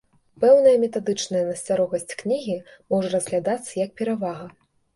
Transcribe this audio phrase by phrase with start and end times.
[0.45, 2.57] Пэўная метадычная нястрогасць кнігі
[2.91, 4.53] можа разглядацца як перавага.